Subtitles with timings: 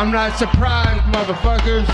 [0.00, 1.84] I'm not surprised, motherfuckers.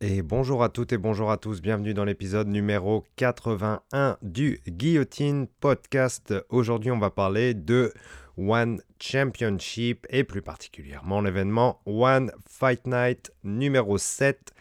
[0.00, 5.46] Et bonjour à toutes et bonjour à tous, bienvenue dans l'épisode numéro 81 du Guillotine
[5.60, 6.34] Podcast.
[6.48, 7.94] Aujourd'hui on va parler de
[8.36, 14.51] One Championship et plus particulièrement l'événement One Fight Night numéro 7.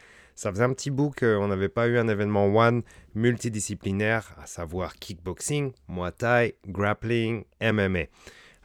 [0.41, 2.81] Ça faisait un petit bout qu'on n'avait pas eu un événement One
[3.13, 8.05] multidisciplinaire, à savoir kickboxing, muay thai, grappling, MMA.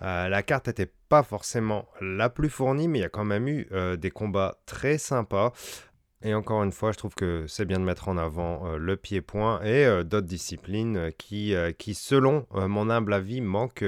[0.01, 3.47] Euh, la carte n'était pas forcément la plus fournie, mais il y a quand même
[3.47, 5.53] eu euh, des combats très sympas.
[6.23, 8.97] Et encore une fois, je trouve que c'est bien de mettre en avant euh, le
[8.97, 13.85] pied-point et d'autres disciplines qui, qui, selon mon humble avis, manquent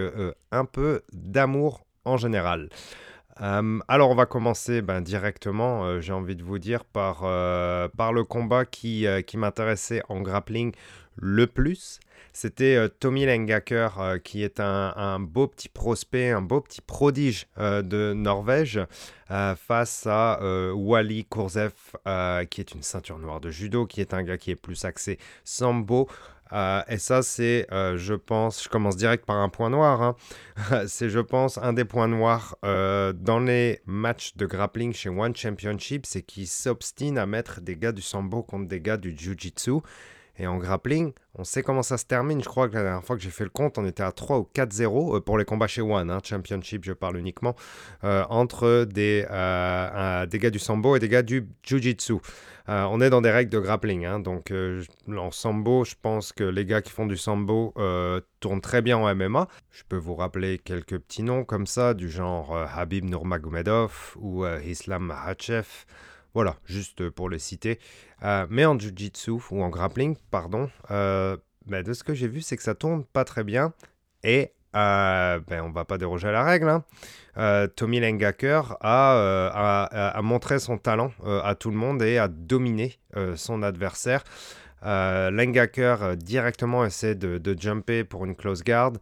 [0.53, 2.69] un peu d'amour en général.
[3.41, 7.21] Alors on va commencer ben, directement, j'ai envie de vous dire, par,
[7.97, 10.73] par le combat qui, qui m'intéressait en grappling
[11.17, 12.01] le plus.
[12.33, 17.49] C'était euh, Tommy Lengaker, euh, qui est un, beau petit prospect, un beau petit prodige
[17.59, 18.81] euh, de Norvège,
[19.29, 20.41] face à
[20.73, 21.73] Wally Kurzev,
[22.49, 25.19] qui est une ceinture noire de judo, qui est un gars qui est plus axé
[25.45, 26.09] sambo.
[26.53, 30.03] Et ça, c'est, je pense, je commence direct par un point noir.
[30.03, 30.17] Hein.
[30.87, 36.07] c'est, je pense, un des points noirs dans les matchs de grappling chez One Championship,
[36.07, 39.81] c'est qu'il s'obstine à mettre des gars du sambo contre des gars du jiu-jitsu.
[40.39, 42.41] Et en grappling, on sait comment ça se termine.
[42.41, 44.39] Je crois que la dernière fois que j'ai fait le compte, on était à 3
[44.39, 47.57] ou 4-0 euh, pour les combats chez One, hein, Championship, je parle uniquement,
[48.05, 52.15] euh, entre des, euh, des gars du sambo et des gars du jiu-jitsu.
[52.69, 54.53] on est dans des règles de grappling, hein, donc
[55.09, 57.73] en sambo, je pense que les gars qui font du sambo
[58.41, 59.49] tournent très bien en MMA.
[59.71, 65.07] Je peux vous rappeler quelques petits noms comme ça, du genre Habib Nurmagomedov ou Islam
[65.07, 65.67] Makhachev.
[66.35, 67.79] Voilà, juste pour les citer.
[68.23, 72.41] Euh, mais en jiu-jitsu ou en grappling, pardon, euh, ben, de ce que j'ai vu,
[72.41, 73.73] c'est que ça tourne pas très bien.
[74.25, 76.69] Et euh, ben, on va pas déroger à la règle.
[76.69, 76.85] Hein.
[77.39, 82.99] Euh, Tommy Lengaker a, a, montré son talent à tout le monde et a dominé
[83.37, 84.25] son adversaire.
[84.85, 88.93] Euh, Lengaker directement essaie de, de, jumper pour une close guard.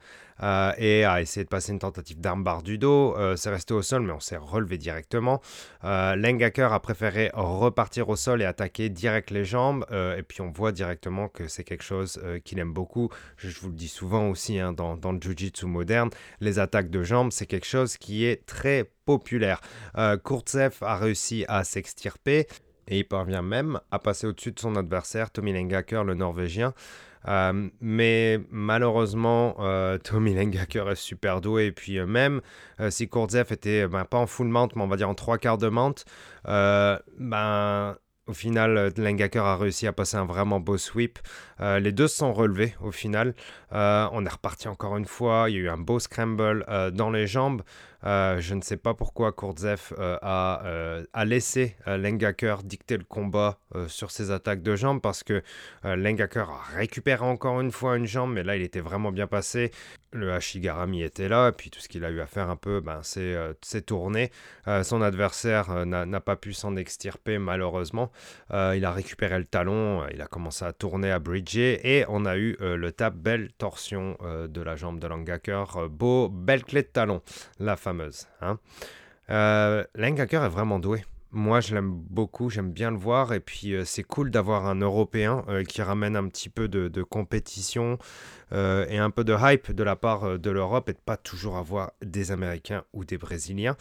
[0.42, 3.14] Euh, et a essayé de passer une tentative d'armbar du dos.
[3.16, 5.40] Euh, c'est resté au sol, mais on s'est relevé directement.
[5.84, 9.84] Euh, Lengaker a préféré repartir au sol et attaquer direct les jambes.
[9.90, 13.08] et puis on voit directement que c'est quelque chose qu'il aime beaucoup.
[13.36, 16.10] Je, vous le dis souvent aussi hein, dans, dans, le jiu-jitsu moderne,
[16.40, 19.60] les attaques de jambes, c'est quelque chose qui est très populaire.
[20.24, 22.46] Kurtsev a réussi à s'extirper
[22.88, 26.74] et il parvient même à passer au-dessus de son adversaire, Tommy Lengaker, le Norvégien.
[27.26, 31.66] Euh, mais malheureusement, euh, Tommy Lengaker est super doué.
[31.66, 32.40] Et puis euh, même
[32.90, 35.58] si Kurzev était ben, pas en full mount, mais on va dire en trois quarts
[35.58, 36.04] de mount,
[36.44, 37.96] ben,
[38.28, 41.20] au final, Lengaker a réussi à passer un vraiment beau sweep.
[41.60, 43.34] les deux se sont relevés au final.
[43.70, 45.46] on est reparti encore une fois.
[45.48, 47.62] Il y a eu un beau scramble dans les jambes.
[48.06, 53.58] Euh, je ne sais pas pourquoi Kurtzev euh, a, euh, laissé Lengaker dicter le combat
[53.88, 55.42] sur ses attaques de jambes parce que
[55.82, 59.72] Lengaker a récupéré encore une fois une jambe, mais là il était vraiment bien passé.
[60.12, 62.80] Le Hashigarami était là, et puis tout ce qu'il a eu à faire un peu,
[62.80, 64.30] ben, c'est tourner.
[64.82, 68.10] son adversaire n'a pas pu s'en extirper malheureusement.
[68.52, 72.38] il a récupéré le talon, il a commencé à tourner, à bridger, et on a
[72.38, 75.88] eu le tap, belle torsion de la jambe de Lengaker.
[75.90, 77.20] beau, belle clé de talon,
[77.58, 77.95] la fameuse.
[78.40, 78.58] Hein.
[79.30, 81.04] Euh, est vraiment doué.
[81.32, 83.32] Moi, je l'aime beaucoup, j'aime bien le voir.
[83.34, 87.02] Et puis, euh, c'est cool d'avoir un Européen euh, qui ramène un petit peu de,
[87.02, 87.98] compétition
[88.52, 91.90] et un peu de hype de la part de l'Europe et de pas toujours avoir
[92.00, 93.76] des Américains ou des Brésiliens.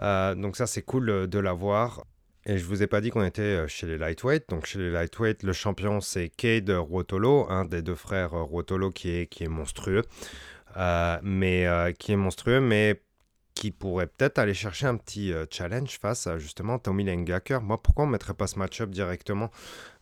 [0.00, 2.04] donc, ça, c'est cool de l'avoir.
[2.48, 4.48] Et je vous ai pas dit qu'on était chez les lightweight.
[4.48, 9.10] Donc chez les lightweight, le champion c'est Cade Ruotolo, un des deux frères Ruotolo qui
[9.10, 10.02] est, qui est monstrueux.
[11.22, 13.02] mais qui est monstrueux, mais
[13.56, 17.62] qui pourrait peut-être aller chercher un petit euh, challenge face à justement Tommy Lengaker.
[17.62, 19.50] Moi, pourquoi on ne mettrait pas ce match-up directement?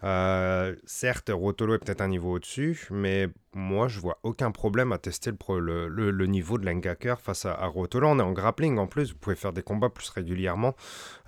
[0.02, 4.98] Euh, Certes, Rotolo est peut-être un niveau au-dessus, mais moi, je vois aucun problème à
[4.98, 8.08] tester le, niveau de Lengaker face à, Rotolo.
[8.08, 10.74] On est en grappling en plus, vous pouvez faire des combats plus régulièrement.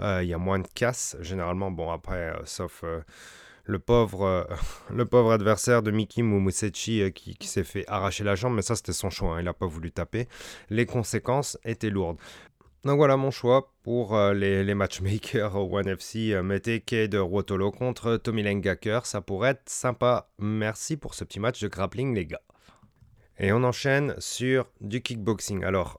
[0.00, 1.70] Euh, il y a moins de casse, généralement.
[1.70, 2.82] Bon, après, sauf
[3.66, 4.44] le pauvre, euh,
[4.94, 8.76] le pauvre adversaire de Miki Mumusechi euh, qui, s'est fait arracher la jambe, mais ça
[8.76, 10.28] c'était son choix, hein, il n'a pas voulu taper.
[10.70, 12.18] Les conséquences étaient lourdes.
[12.84, 16.40] Donc voilà mon choix pour euh, les, matchmakers au One FC.
[16.42, 20.30] mettez Kade Rotolo contre Tommy Lengaker, ça pourrait être sympa.
[20.38, 22.42] Merci pour ce petit match de grappling les gars.
[23.38, 25.62] Et on enchaîne sur du kickboxing.
[25.64, 25.98] Alors,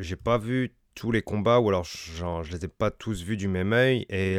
[0.00, 3.48] j'ai pas vu tous les combats, ou alors je les ai pas tous vus du
[3.48, 4.38] même œil, et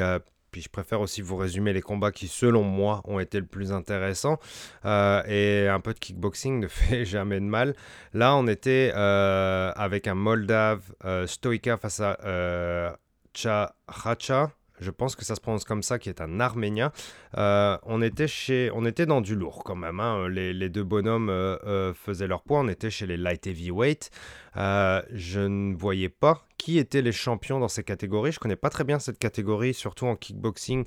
[0.56, 3.74] puis je préfère aussi vous résumer les combats qui, selon moi, ont été le plus
[3.74, 4.40] intéressants.
[4.86, 7.76] Euh, et un peu de kickboxing ne fait jamais de mal.
[8.14, 10.94] Là, on était euh, avec un Moldave,
[11.26, 12.96] Stoika face à
[13.34, 16.92] Chahacha je pense que ça se prononce comme ça, qui est un Arménien.
[17.38, 20.00] Euh, on, était chez, on était dans du lourd quand même.
[20.00, 20.28] Hein.
[20.30, 22.60] Les, deux bonhommes euh, euh, faisaient leur poids.
[22.60, 24.10] On était chez les light heavyweight.
[24.56, 28.32] je ne voyais pas qui étaient les champions dans ces catégories.
[28.32, 30.86] Je connais pas très bien cette catégorie, surtout en kickboxing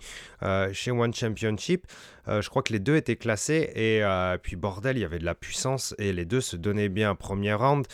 [0.73, 1.87] chez One Championship.
[2.27, 4.03] je crois que les deux étaient classés et
[4.43, 7.15] puis bordel, il y avait de la puissance et les deux se donnaient bien un
[7.15, 7.87] premier round.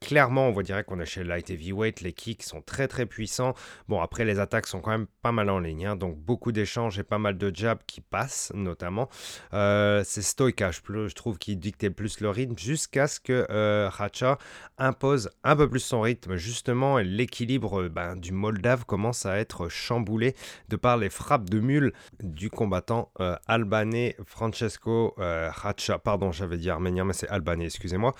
[0.00, 2.00] clairement, on voit direct qu'on est chez light heavyweight.
[2.00, 3.54] Les kicks sont très très puissants.
[3.88, 5.96] Bon, après les attaques sont quand même pas mal en ligne, hein.
[5.96, 9.08] donc beaucoup d'échanges et pas mal de jabs qui passent notamment.
[9.52, 14.38] Euh, c'est Stoika, je, trouve, qui dictait plus le rythme jusqu'à ce que euh, Hacha
[14.78, 16.36] impose un peu plus son rythme.
[16.36, 20.34] Justement, l'équilibre euh, ben, du Moldave commence à être chamboulé
[20.68, 21.92] de par les frappes de mule
[22.22, 23.10] du combattant
[23.46, 25.98] albanais Francesco Hacha.
[25.98, 28.14] Pardon, j'avais dit arménien, mais c'est albanais, excusez-moi.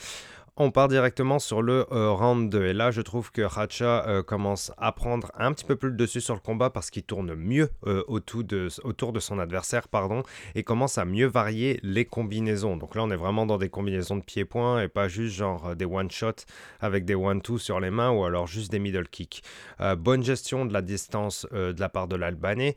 [0.57, 2.67] On part directement sur le euh, round 2.
[2.67, 5.97] Et là, je trouve que Hacha euh, commence à prendre un petit peu plus le
[5.97, 8.69] dessus sur le combat parce qu'il tourne mieux euh, autour, de,
[9.21, 10.23] son adversaire pardon,
[10.55, 12.77] et commence à mieux varier les combinaisons.
[12.77, 15.85] Donc là, on est vraiment dans des combinaisons de pieds-points et pas juste genre des
[15.85, 16.45] one-shots
[16.81, 19.43] avec des one-two sur les mains ou alors juste des middle kicks.
[19.99, 22.77] bonne gestion de la distance de la part de l'Albanais.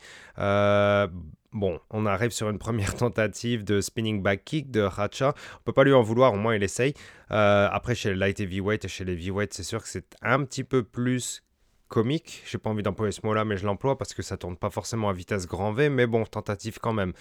[1.54, 5.36] Bon, on arrive sur une première tentative de spinning back kick de Hacha.
[5.60, 6.94] On peut pas lui en vouloir, au moins il essaye.
[7.32, 10.44] Euh, après, chez les light heavyweight et chez les heavyweight, c'est sûr que c'est un
[10.44, 11.44] petit peu plus
[11.94, 12.42] comique.
[12.48, 15.10] J'ai pas envie d'employer ce mot-là, mais je l'emploie parce que ça tourne pas forcément
[15.10, 17.14] à vitesse grand V, mais bon, tentative quand même.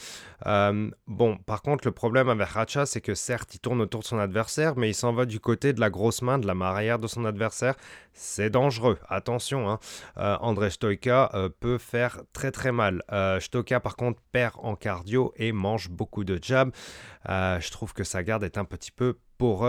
[0.46, 4.06] Euh, bon, par contre, le problème avec Hacha, c'est que certes, il tourne autour de
[4.06, 6.70] son adversaire, mais il s'en va du côté de la grosse main, de la main
[6.70, 7.74] arrière de son adversaire.
[8.14, 9.68] C'est dangereux, attention.
[9.68, 9.78] Hein.
[10.16, 13.02] Euh, André Stoika euh, peut faire très très mal.
[13.40, 16.72] Stoika, par contre, perd en cardio et mange beaucoup de jabs.
[17.26, 19.16] Je trouve que sa garde est un petit peu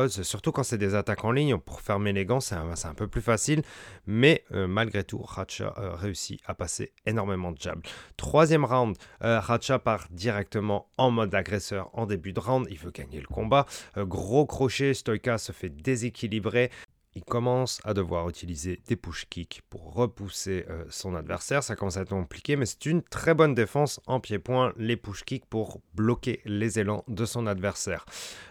[0.07, 1.57] surtout quand c'est des attaques en ligne.
[1.57, 3.63] Pour fermer les gants, c'est un, peu plus facile.
[4.05, 7.81] Mais euh, malgré tout, Racha euh, réussit à passer énormément de jabs.
[8.15, 12.67] Troisième round, euh, Racha part directement en mode agresseur en début de round.
[12.69, 13.65] Il veut gagner le combat.
[13.97, 16.69] gros crochet, Stoika se fait déséquilibrer
[17.15, 21.63] il commence à devoir utiliser des push kicks pour repousser euh, son adversaire.
[21.63, 25.23] Ça commence à être compliqué, mais c'est une très bonne défense en pied-point, les push
[25.23, 28.05] kicks pour bloquer les élans de son adversaire.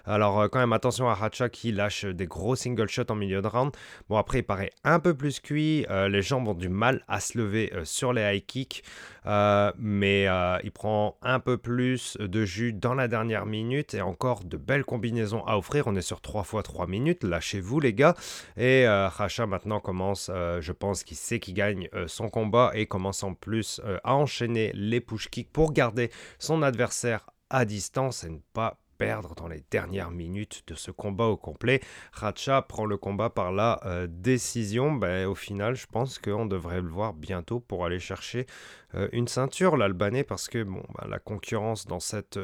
[0.05, 3.43] Alors, euh, quand même, attention à Hacha qui lâche des gros single shots en milieu
[3.43, 3.73] de round.
[4.09, 5.85] Bon, après, il paraît un peu plus cuit.
[5.91, 8.85] Euh, les jambes ont du mal à se lever sur les high kicks,
[9.25, 10.29] mais
[10.65, 14.85] il prend un peu plus de jus dans la dernière minute et encore de belles
[14.85, 15.87] combinaisons à offrir.
[15.87, 17.25] On est sur 3 fois 3 minutes.
[17.25, 18.15] Lâchez-vous, les gars.
[18.56, 19.08] Et euh,
[19.46, 23.34] maintenant commence, euh, je pense qu'il sait qu'il gagne euh, son combat et commence en
[23.34, 28.78] plus à enchaîner les push kicks pour garder son adversaire à distance et ne pas
[28.99, 31.81] perdre dans les dernières minutes de ce combat au complet.
[32.12, 34.93] Racha prend le combat par la décision.
[34.93, 38.46] Ben, au final, je pense qu'on devrait le voir bientôt pour aller chercher
[39.12, 42.38] une ceinture, l'Albanais, parce que ben, la concurrence dans cette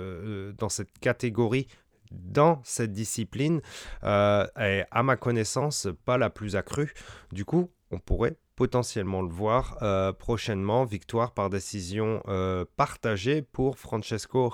[1.00, 1.68] catégorie
[2.10, 3.60] dans cette discipline
[4.04, 6.92] euh, est, à ma connaissance, pas la plus accrue.
[7.32, 10.84] Du coup, on pourrait potentiellement le voir euh, prochainement.
[10.84, 14.52] Victoire par décision euh, partagée pour Francesco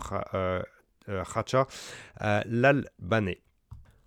[1.07, 1.67] Racha,
[2.47, 3.41] l'Albanais.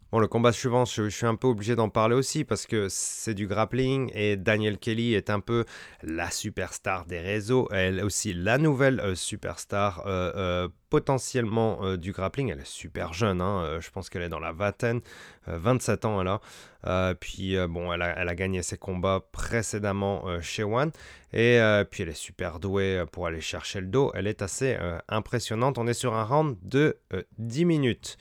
[0.10, 3.34] Bon, le combat suivant, je, suis un peu obligé d'en parler aussi parce que c'est
[3.34, 5.66] du grappling et Daniel Kelly est un peu
[6.02, 7.68] la superstar des réseaux.
[7.72, 12.50] Elle est aussi la nouvelle euh, superstar euh, euh, potentiellement du grappling.
[12.54, 15.02] Elle est super jeune, hein, je pense qu'elle est dans la vingtaine,
[15.48, 20.92] 27 ans elle puis bon, elle a, elle a, gagné ses combats précédemment chez One.
[21.34, 21.60] Et
[21.92, 24.14] puis elle est super douée pour aller chercher le dos.
[24.16, 24.78] Elle est assez
[25.10, 25.78] impressionnante.
[25.78, 26.98] On est sur un round de
[27.38, 28.18] 10 minutes.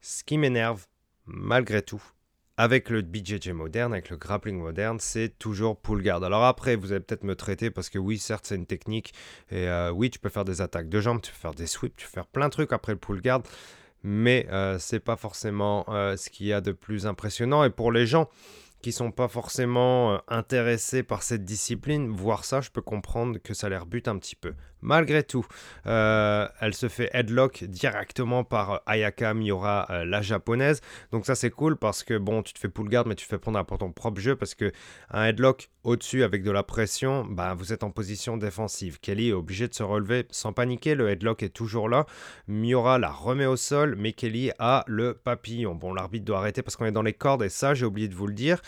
[0.00, 0.86] Ce qui m'énerve,
[1.32, 2.02] malgré tout,
[2.56, 6.22] avec le BJJ moderne, avec le grappling moderne, c'est toujours pull guard.
[6.22, 9.14] Alors après, vous allez peut-être me traiter parce que oui, certes, c'est une technique.
[9.50, 11.96] Et euh, oui, tu peux faire des attaques de jambes, tu peux faire des sweeps,
[11.96, 13.42] tu peux faire plein de trucs après le pull guard.
[14.04, 17.64] Mais euh, c'est pas forcément euh, ce qu'il y a de plus impressionnant.
[17.64, 18.28] Et pour les gens
[18.82, 23.68] qui sont pas forcément intéressés par cette discipline, voir ça, je peux comprendre que ça
[23.68, 24.54] les rebute un petit peu.
[24.82, 25.46] Malgré tout,
[25.86, 30.80] euh, elle se fait headlock directement par euh, Ayaka Miura, euh, la japonaise.
[31.12, 33.30] Donc ça c'est cool parce que bon, tu te fais pull guard mais tu te
[33.30, 34.72] fais prendre pour ton propre jeu parce que
[35.10, 38.98] un headlock au-dessus avec de la pression, bah, vous êtes en position défensive.
[38.98, 42.04] Kelly est obligé de se relever sans paniquer, le headlock est toujours là.
[42.48, 45.76] Miura la remet au sol, mais Kelly a le papillon.
[45.76, 48.14] Bon, l'arbitre doit arrêter parce qu'on est dans les cordes et ça j'ai oublié de
[48.16, 48.60] vous le dire.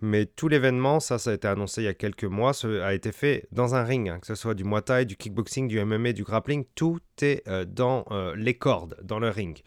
[0.00, 2.52] Mais tout l'événement, ça, ça a été annoncé il y a quelques mois,
[2.82, 5.68] a été fait dans un ring, hein, que ce soit du Muay Thai, du kickboxing,
[5.68, 9.60] du MMA, du grappling, tout est euh, dans euh, les cordes, dans le ring.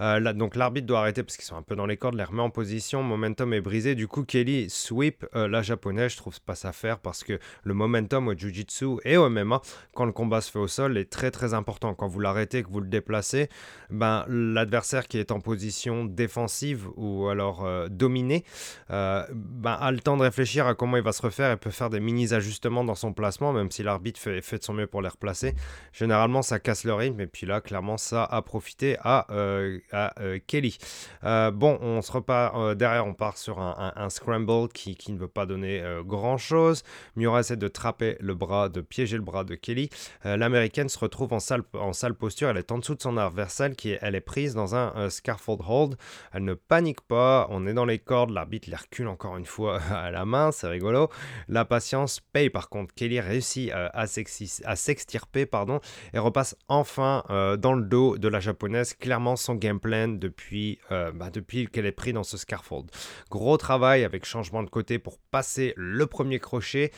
[0.00, 2.42] Euh, donc l'arbitre doit arrêter parce qu'ils sont un peu dans les cordes, les remet
[2.42, 3.94] en position, momentum est brisé.
[3.94, 8.28] Du coup, Kelly sweep la japonaise, je trouve pas ça faire parce que le momentum
[8.28, 9.60] au jiu-jitsu et au MMA,
[9.94, 11.94] quand le combat se fait au sol, est très très important.
[11.94, 13.48] Quand vous l'arrêtez, que vous le déplacez,
[13.90, 18.44] ben, l'adversaire qui est en position défensive ou alors dominé,
[18.88, 21.90] ben, a le temps de réfléchir à comment il va se refaire et peut faire
[21.90, 25.54] des mini-ajustements dans son placement, même si l'arbitre fait, de son mieux pour les replacer.
[25.92, 30.38] Généralement, ça casse le rythme, et puis là, clairement, ça a profité à, euh, euh,
[30.46, 30.78] Kelly.
[31.24, 35.28] Euh, bon, on se repart, derrière, on part sur un, scramble qui, qui, ne veut
[35.28, 36.82] pas donner grand-chose.
[37.16, 39.90] Miura essaie de trapper le bras, de piéger le bras de Kelly.
[40.24, 43.72] L'américaine se retrouve en sale, en sale posture, elle est en dessous de son adversaire,
[43.76, 45.96] qui elle est prise dans un scaffold hold.
[46.32, 49.63] Elle ne panique pas, on est dans les cordes, l'arbitre les recule encore une fois
[49.90, 51.08] à la main, c'est rigolo.
[51.48, 52.94] La patience paye par contre.
[52.94, 55.80] Kelly réussit euh, à s'extirper pardon,
[56.12, 60.78] et repasse enfin euh, dans le dos de la japonaise, clairement son game plan depuis,
[60.92, 62.90] euh, bah, depuis qu'elle est prise dans ce scaffold.
[63.30, 66.92] Gros travail avec changement de côté pour passer le premier crochet.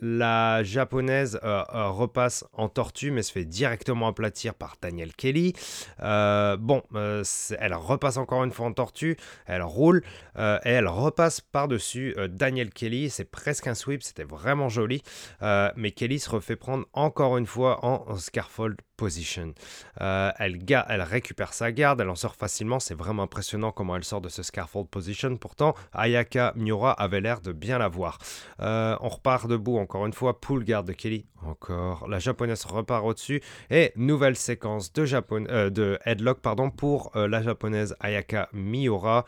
[0.00, 5.54] Japonaise euh, euh, repasse en tortue, mais se fait directement aplatir par Daniel Kelly.
[6.00, 10.02] Euh, bon, elle repasse encore une fois en tortue, elle roule
[10.36, 13.10] et elle repasse par-dessus Daniel Kelly.
[13.10, 15.02] C'est presque un sweep, c'était vraiment joli.
[15.40, 19.54] mais Kelly se refait prendre encore une fois en Scarfold position.
[20.02, 24.20] Euh, elle, récupère sa garde, elle en sort facilement, c'est vraiment impressionnant comment elle sort
[24.20, 25.34] de ce scaffold position.
[25.36, 28.18] Pourtant, Ayaka Miura avait l'air de bien la voir.
[28.60, 32.08] Euh, on repart debout encore une fois, pull garde de Kelly, encore.
[32.08, 33.40] La japonaise repart au-dessus
[33.70, 39.24] et nouvelle séquence de, Japon euh, headlock pardon, pour la japonaise Ayaka Miura.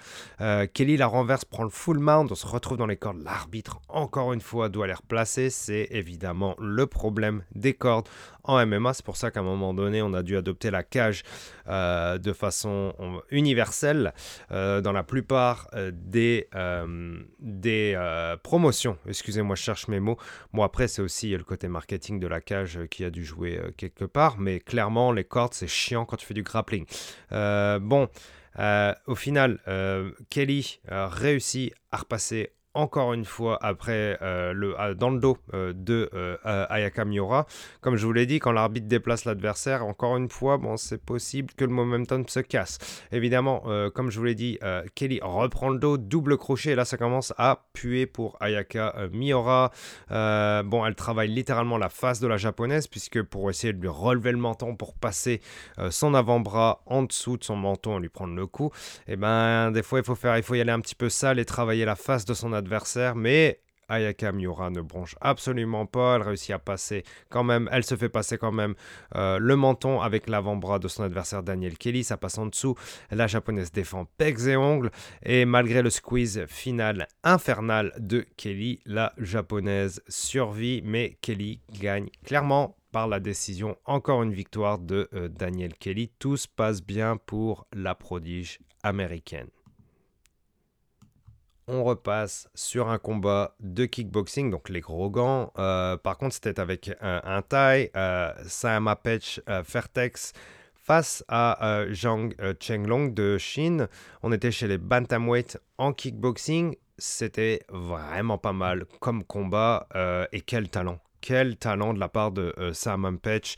[0.74, 3.22] Kelly la renverse, prend le full mount, on se retrouve dans les cordes.
[3.22, 5.48] L'arbitre, encore une fois, doit les replacer.
[5.48, 8.08] C'est évidemment le problème des cordes
[8.44, 8.94] en MMA.
[8.94, 11.22] C'est pour ça qu'à un moment donné, on a dû adopter la cage
[11.68, 12.94] euh, de façon
[13.30, 14.12] universelle
[14.50, 16.48] euh, dans la plupart euh, des,
[17.38, 18.98] des promotions.
[19.06, 20.16] Excusez-moi, je cherche mes mots.
[20.52, 24.04] Bon, après, c'est aussi le côté marketing de la cage qui a dû jouer quelque
[24.04, 26.86] part, mais clairement, les cordes, c'est chiant quand tu fais du grappling.
[27.30, 28.08] bon.
[29.06, 29.58] au final,
[30.30, 36.08] Kelly réussit à repasser encore une fois après euh, le, dans le dos euh, de
[36.14, 37.46] euh, Ayaka Miura.
[37.80, 41.52] Comme je vous l'ai dit, quand l'arbitre déplace l'adversaire, encore une fois, bon, c'est possible
[41.56, 42.78] que le momentum se casse.
[43.12, 44.58] Évidemment, comme je vous l'ai dit,
[44.94, 49.70] Kelly reprend le dos, double crochet, et là ça commence à puer pour Ayaka Miura.
[50.08, 54.32] bon, elle travaille littéralement la face de la japonaise, puisque pour essayer de lui relever
[54.32, 55.40] le menton, pour passer
[55.90, 58.70] son avant-bras en dessous de son menton et lui prendre le coup,
[59.06, 61.08] et eh ben des fois il faut faire, il faut y aller un petit peu
[61.08, 65.84] sale et travailler la face de son adversaire adversaire, mais Ayaka Miura ne bronche absolument
[65.84, 66.16] pas.
[66.16, 67.68] Elle réussit à passer quand même.
[67.72, 68.74] Elle se fait passer quand même
[69.16, 72.04] euh, le menton avec l'avant-bras de son adversaire Daniel Kelly.
[72.04, 72.76] Ça passe en dessous.
[73.10, 74.90] La japonaise défend pecs et ongles.
[75.24, 80.82] Et malgré le squeeze final infernal de Kelly, la japonaise survit.
[80.84, 83.76] Mais Kelly gagne clairement par la décision.
[83.84, 86.12] Encore une victoire de euh, Daniel Kelly.
[86.18, 89.48] Tout se passe bien pour la prodige américaine
[91.70, 95.52] on repasse sur un combat de kickboxing, donc les gros gants.
[95.58, 98.32] Euh, par contre, c'était avec un, un Thai, euh,
[99.48, 100.32] euh, Fertex,
[100.74, 103.88] face à euh, Zhang Chenglong de Chine.
[104.22, 106.74] On était chez les Bantamweight en kickboxing.
[106.98, 109.88] C'était vraiment pas mal comme combat
[110.32, 113.56] et quel talent quel talent de la part de Sam Ampech.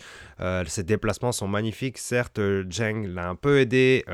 [0.66, 1.98] ses déplacements sont magnifiques.
[1.98, 2.40] Certes,
[2.70, 4.04] Zhang l'a un peu aidé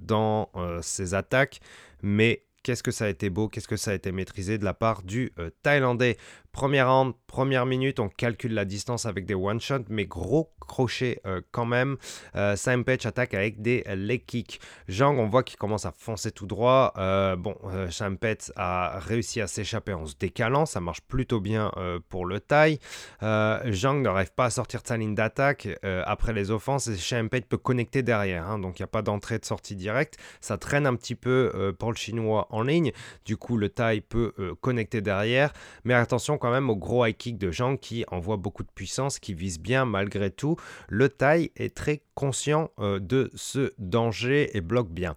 [0.00, 0.50] dans
[0.82, 1.60] ses attaques,
[2.02, 4.74] mais qu'est-ce que ça a été beau, qu'est-ce que ça a été maîtrisé de la
[4.74, 6.18] part du euh, Thaïlandais.
[6.58, 11.40] Première round, première minute, on calcule la distance avec des one-shots, mais gros crochet euh,
[11.50, 11.96] quand même.
[12.36, 14.60] Euh, Sam attaque avec des leg kicks.
[14.88, 16.92] Zhang, on voit qu'il commence à foncer tout droit.
[16.98, 17.56] Euh, bon,
[17.90, 20.66] Sam Page a réussi à s'échapper en se décalant.
[20.66, 21.72] Ça marche plutôt bien
[22.08, 22.78] pour le taille.
[23.22, 27.56] Zhang n'arrive pas à sortir de sa ligne d'attaque après les offenses et Sam peut
[27.56, 28.48] connecter derrière.
[28.48, 28.58] Hein.
[28.58, 30.16] donc il n'y a pas d'entrée de sortie directe.
[30.40, 32.92] Ça traîne un petit peu pour le chinois en ligne.
[33.24, 35.52] Du coup, le taille peut connecter derrière.
[35.84, 39.18] Mais attention quand même au gros high kick de Zhang qui envoie beaucoup de puissance,
[39.18, 40.56] qui vise bien malgré tout.
[40.88, 45.16] Le Thai est très conscient euh, de ce danger et bloque bien.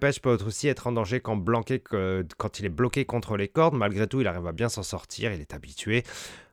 [0.00, 1.38] Page peut aussi être en danger quand,
[2.58, 3.74] il est bloqué contre les cordes.
[3.74, 6.02] Malgré tout, il arrive à bien s'en sortir, il est habitué.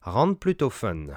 [0.03, 1.07] Round plutôt fun.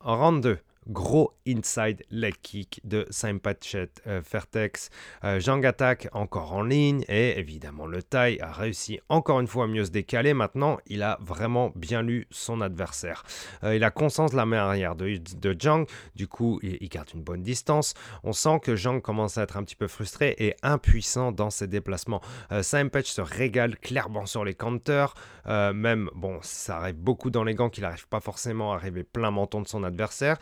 [0.00, 0.58] Round 2.
[0.88, 4.88] Gros inside leg kick de Saint-Pachet euh, Fertex.
[5.22, 9.64] Euh, Jean attaque encore en ligne et évidemment le Thai a réussi encore une fois
[9.64, 10.32] à mieux se décaler.
[10.32, 13.24] Maintenant, il a vraiment bien lu son adversaire.
[13.64, 15.86] Euh, il a conscience de la main arrière de, de Zhang.
[16.14, 17.92] Du coup, il, garde une bonne distance.
[18.24, 21.66] On sent que Zhang commence à être un petit peu frustré et impuissant dans ses
[21.66, 22.22] déplacements.
[22.62, 25.12] Saint-Patch se régale clairement sur les counters.
[25.46, 29.30] même, bon, ça arrive beaucoup dans les gants qu'il n'arrive pas forcément à arriver plein
[29.30, 30.38] menton de son adversaire.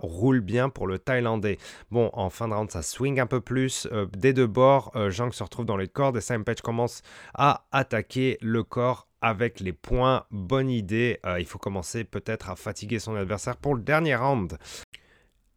[0.00, 1.58] Roule bien pour le Thaïlandais.
[1.90, 3.88] Bon, en fin de round, ça swing un peu plus.
[3.92, 7.02] Euh, des deux bords, euh, se retrouve dans les cordes et Sam Page commence
[7.34, 10.24] à attaquer le corps avec les points.
[10.30, 11.20] Bonne idée.
[11.24, 14.58] Euh, il faut commencer peut-être à fatiguer son adversaire pour le dernier round.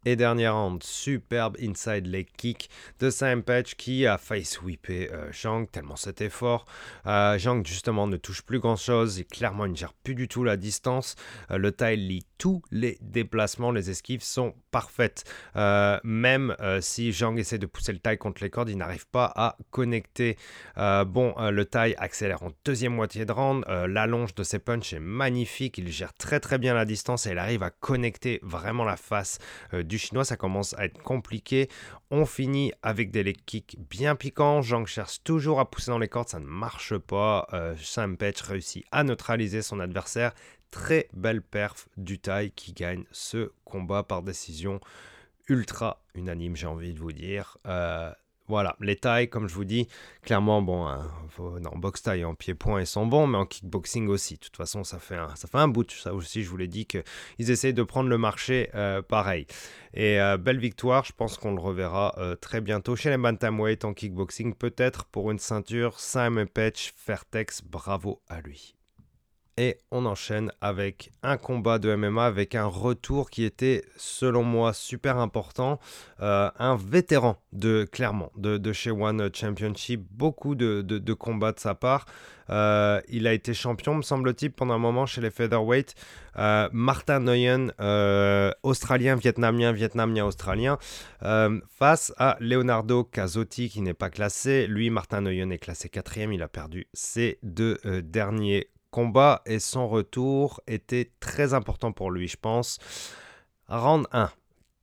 [0.08, 2.70] Et dernière round, superbe inside leg kick
[3.00, 6.64] de Sam Patch qui a failli sweeper euh, tellement c'était fort.
[7.08, 10.28] Euh, Zhang justement ne touche plus grand chose et clairement il ne gère plus du
[10.28, 11.16] tout la distance.
[11.50, 15.24] Euh, le taille lit tous les déplacements, les esquives sont parfaites.
[15.56, 19.32] Euh, même si Zhang essaie de pousser le taille contre les cordes, il n'arrive pas
[19.34, 20.36] à connecter.
[20.76, 23.64] bon, le taille accélère en deuxième moitié de round.
[23.66, 25.78] L'allonge de ses punches est magnifique.
[25.78, 29.38] Il gère très très bien la distance et il arrive à connecter vraiment la face
[29.72, 31.68] du chinois, ça commence à être compliqué.
[32.10, 34.62] On finit avec des leg kicks bien piquants.
[34.62, 37.46] Zhang cherche toujours à pousser dans les cordes, ça ne marche pas.
[37.52, 40.32] Euh, Sam Pech réussit à neutraliser son adversaire.
[40.70, 44.80] Très belle perf du taille qui gagne ce combat par décision
[45.48, 47.58] ultra unanime, j'ai envie de vous dire.
[47.66, 48.12] Euh,
[48.48, 49.88] voilà, les tailles, comme je vous dis,
[50.22, 54.34] clairement, bon, hein, en boxe taille en pied-point, ils sont bons, mais en kickboxing aussi.
[54.34, 55.90] De toute façon, ça fait un, ça fait un bout.
[55.90, 59.46] Ça aussi, je vous l'ai dit qu'ils essayent de prendre le marché euh, pareil.
[59.94, 63.84] Et euh, belle victoire, je pense qu'on le reverra euh, très bientôt chez les bantamweight
[63.84, 65.98] en kickboxing, peut-être pour une ceinture.
[65.98, 68.75] Simon Patch, Fairtex, bravo à lui.
[69.58, 74.74] Et on enchaîne avec un combat de MMA, avec un retour qui était, selon moi,
[74.74, 75.80] super important.
[76.20, 82.04] Euh, un vétéran de Clermont, de, chez One Championship, beaucoup de, combats de sa part.
[82.50, 85.94] Euh, il a été champion, me semble-t-il, pendant un moment chez les featherweight.
[86.36, 87.72] Euh, Martin Nguyen,
[88.62, 90.76] australien, vietnamien, vietnamien, australien,
[91.22, 94.66] face à Leonardo Casotti qui n'est pas classé.
[94.66, 99.88] Lui, Martin Nguyen est classé quatrième, il a perdu ses deux derniers combat et son
[99.88, 102.78] retour était très important pour lui, je pense.
[103.68, 104.30] Round 1.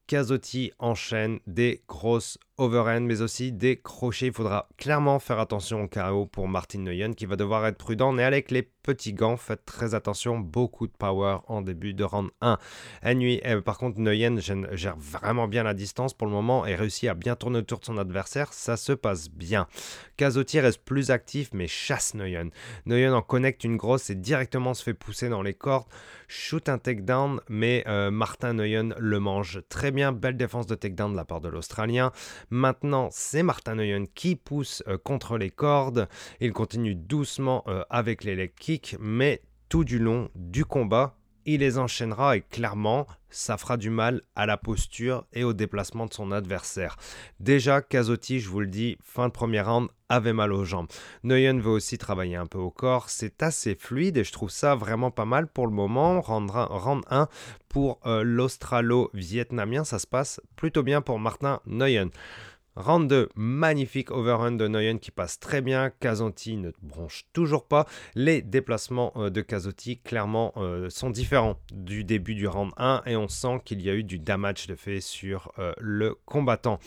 [0.06, 4.28] Casotti enchaîne des grosses overhand, mais aussi des crochets.
[4.28, 8.12] Il faudra clairement faire attention au KO pour Martin Neuyen qui va devoir être prudent.
[8.12, 10.40] Mais avec les petits gants, faites très attention.
[10.40, 12.58] Beaucoup de power en début de round 1.
[13.16, 17.10] nuit, eh, par contre, Neuyen gère vraiment bien la distance pour le moment et réussit
[17.10, 18.54] à bien tourner autour de son adversaire.
[18.54, 19.68] Ça se passe bien.
[20.18, 22.50] Casotti reste plus actif, mais chasse Neuyen.
[22.86, 25.88] Neuyen en connecte une grosse et directement se fait pousser dans les cordes.
[26.28, 30.12] Shoot un takedown, mais euh, Martin Neuyen le mange très bien.
[30.12, 32.12] Belle défense de takedown de la part de l'Australien.
[32.54, 36.08] Maintenant, c'est Martin Neuyen qui pousse euh, contre les cordes.
[36.40, 38.52] Il continue doucement euh, avec les leg
[39.00, 44.22] mais tout du long du combat, il les enchaînera et clairement, ça fera du mal
[44.36, 46.98] à la posture et au déplacement de son adversaire.
[47.40, 50.88] Déjà, Casotti, je vous le dis, fin de première round, avait mal aux jambes.
[51.24, 53.10] Nguyen veut aussi travailler un peu au corps.
[53.10, 56.22] C'est assez fluide et je trouve ça vraiment pas mal pour le moment.
[56.22, 57.28] Round 1
[57.70, 62.10] pour euh, l'australo-vietnamien, ça se passe plutôt bien pour Martin Nguyen.
[62.76, 65.92] Round 2, magnifique overrun de Nguyen qui passe très bien.
[66.00, 67.86] Casotti ne bronche toujours pas.
[68.16, 73.16] Les déplacements euh, de Casotti, clairement, euh, sont différents du début du round 1 et
[73.16, 76.80] on sent qu'il y a eu du damage de fait sur euh, le combattant.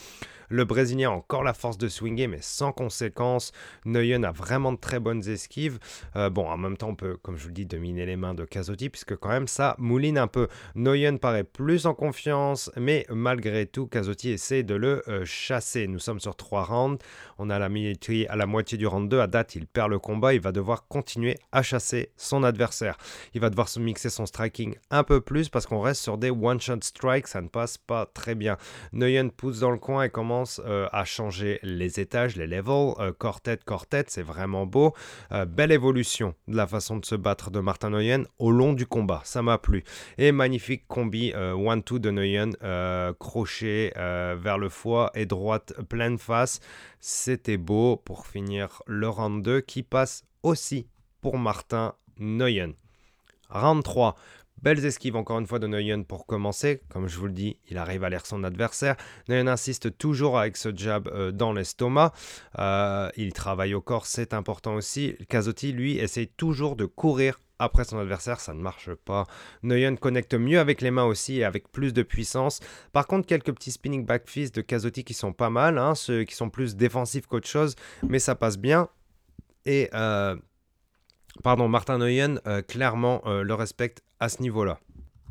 [0.48, 3.52] Le Brésilien a encore la force de swinger, mais sans conséquence.
[3.84, 5.80] Neuyen a vraiment de très bonnes esquives.
[6.14, 8.44] Bon, en même temps, on peut, comme je vous le dis, dominer les mains de
[8.44, 10.46] Casotti, puisque quand même, ça mouline un peu.
[10.76, 15.24] Neuyen paraît plus en confiance, mais malgré tout, Casotti essaie de le euh,
[15.86, 16.98] Nous sommes sur trois rounds.
[17.38, 19.20] On a la, à la moitié du round 2.
[19.20, 20.32] À date, il perd le combat.
[20.32, 22.96] Il va devoir continuer à chasser son adversaire.
[23.34, 26.30] Il va devoir se mixer son striking un peu plus, parce qu'on reste sur des
[26.30, 27.28] one-shot strikes.
[27.28, 28.56] Ça ne passe pas très bien.
[28.92, 33.12] Neuyen pousse dans le coin et commence euh, à changer les étages, les levels, euh,
[33.12, 34.94] corps tête, c'est vraiment beau.
[35.32, 38.86] Euh, belle évolution de la façon de se battre de Martin Nguyen au long du
[38.86, 39.84] combat, ça m'a plu.
[40.18, 42.52] Et magnifique combi one-two de Nguyen,
[43.18, 46.60] crochet vers le foie et droite pleine face.
[47.00, 50.86] C'était beau pour finir le round 2 qui passe aussi
[51.20, 52.72] pour Martin Nguyen.
[53.48, 54.16] Round 3,
[54.62, 56.80] Belles esquives encore une fois de Nguyen pour commencer.
[56.88, 58.96] Comme je vous le dis, il arrive à lire son adversaire.
[59.28, 62.12] Nguyen insiste toujours avec ce jab euh, dans l'estomac.
[62.58, 65.14] Euh, il travaille au corps, c'est important aussi.
[65.28, 69.26] Casotti, lui, essaye toujours de courir après son adversaire, ça ne marche pas.
[69.62, 72.60] Nguyen connecte mieux avec les mains aussi et avec plus de puissance.
[72.92, 76.24] Par contre, quelques petits spinning back fists de Kazotti qui sont pas mal, hein, ceux
[76.24, 77.74] qui sont plus défensifs qu'autre chose,
[78.08, 78.88] mais ça passe bien.
[79.64, 80.36] Et euh,
[81.42, 84.78] pardon, Martin Nguyen euh, clairement euh, le respecte à ce niveau-là.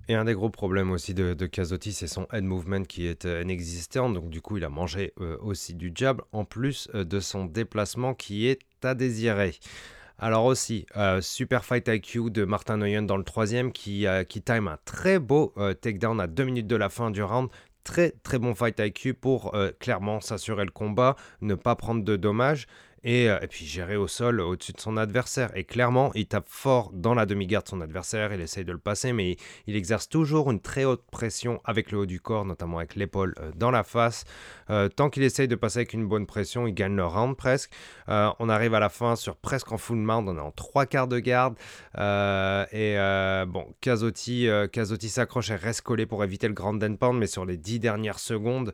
[0.07, 1.49] Et un des gros problèmes aussi de, de
[1.91, 4.11] c'est son head movement qui est inexistant.
[4.11, 8.45] Donc du coup, il a mangé aussi du jab, en plus de son déplacement qui
[8.47, 9.55] est à désirer.
[10.17, 10.85] Alors aussi,
[11.21, 15.53] super fight IQ de Martin Nguyen dans le troisième qui, qui time un très beau
[15.81, 17.49] takedown à deux minutes de la fin du round.
[17.83, 22.65] Très très bon fight IQ pour clairement s'assurer le combat, ne pas prendre de dommages.
[23.05, 25.51] Euh, et, puis gérer au sol au-dessus de son adversaire.
[25.55, 28.79] Et clairement, il tape fort dans la demi-garde de son adversaire, il essaye de le
[28.79, 29.37] passer, mais
[29.67, 33.35] il, exerce toujours une très haute pression avec le haut du corps, notamment avec l'épaule
[33.39, 34.23] euh, dans la face.
[34.69, 37.71] Euh, tant qu'il essaye de passer avec une bonne pression, il gagne le round presque.
[38.07, 41.07] on arrive à la fin sur presque en full mount, on est en trois quarts
[41.07, 41.55] de garde.
[41.95, 42.95] et
[43.47, 44.49] bon, Casotti,
[45.09, 48.19] s'accroche et reste collé pour éviter le grand end pound, mais sur les dix dernières
[48.19, 48.73] secondes,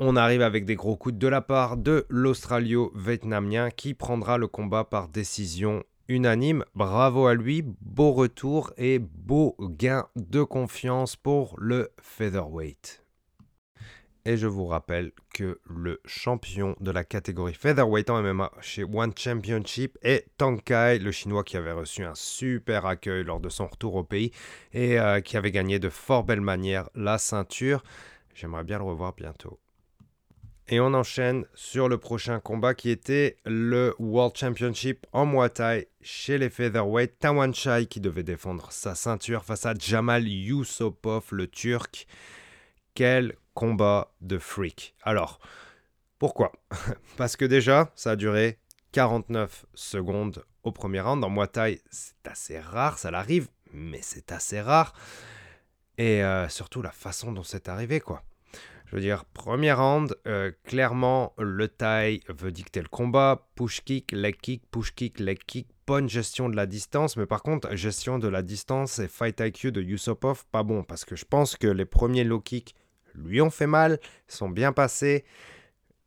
[0.00, 4.84] on arrive avec des gros coups de la part de l'Australio-Vietnamien qui prendra le combat
[4.84, 6.64] par décision unanime.
[6.74, 13.04] Bravo à lui, beau retour et beau gain de confiance pour le featherweight.
[14.26, 19.12] Et je vous rappelle que le champion de la catégorie featherweight en MMA chez One
[19.14, 23.66] Championship est Tang Kai, le chinois qui avait reçu un super accueil lors de son
[23.66, 24.32] retour au pays
[24.72, 27.84] et euh, qui avait gagné de fort belle manière la ceinture.
[28.34, 29.60] J'aimerais bien le revoir bientôt.
[30.68, 35.88] Et on enchaîne sur le prochain combat qui était le World Championship en Muay Thai
[36.00, 37.18] chez les featherweight.
[37.18, 42.06] Tawan Chai qui devait défendre sa ceinture face à Jamal Yusupov, le Turc.
[42.94, 44.94] Quel combat de freak.
[45.02, 45.38] Alors,
[46.18, 46.50] pourquoi?
[47.18, 48.58] Parce que déjà, ça a duré
[48.92, 51.22] 49 secondes au premier round.
[51.24, 54.94] En Muay Thai, c'est assez rare, ça l'arrive, mais c'est assez rare.
[55.98, 58.22] Et euh, surtout la façon dont c'est arrivé, quoi.
[58.94, 63.48] Je veux dire, premier round, euh, clairement, le taille veut dicter le combat.
[63.56, 65.66] Push kick, leg kick, push kick, leg kick.
[65.84, 69.72] Bonne gestion de la distance, mais par contre, gestion de la distance et fight IQ
[69.72, 70.84] de Yusupov, pas bon.
[70.84, 72.76] Parce que je pense que les premiers low kicks
[73.16, 75.24] lui ont fait mal, sont bien passés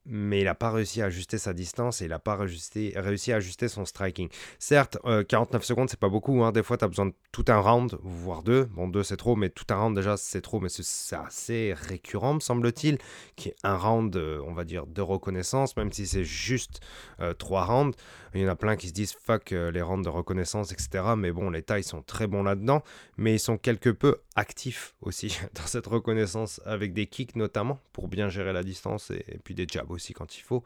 [0.09, 3.35] mais il n'a pas réussi à ajuster sa distance et il n'a pas réussi, à
[3.35, 4.29] ajuster son striking.
[4.57, 6.43] Certes, 49 euh, secondes, c'est pas beaucoup.
[6.43, 6.51] Hein.
[6.51, 8.65] Des fois, tu as besoin de tout un round, voire deux.
[8.65, 10.59] Bon, deux, c'est trop, mais tout un round, déjà, c'est trop.
[10.59, 12.97] Mais c'est assez récurrent, me semble-t-il,
[13.35, 16.79] qui est un round, euh, on va dire, de reconnaissance, même si c'est juste
[17.19, 17.95] euh, trois rounds.
[18.33, 21.03] Il y en a plein qui se disent fuck les rounds de reconnaissance, etc.
[21.17, 22.83] Mais bon, les tailles sont très bons là-dedans.
[23.17, 28.07] Mais ils sont quelque peu actifs aussi dans cette reconnaissance, avec des kicks notamment, pour
[28.07, 30.63] bien gérer la distance et, et puis des jabs aussi quand il faut.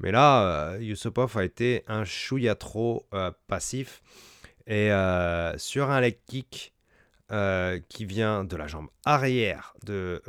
[0.00, 4.02] Mais là, euh, Yusupov a été un chouïa trop euh, passif.
[4.66, 6.74] Et euh, sur un leg kick
[7.90, 10.22] qui vient de la jambe arrière de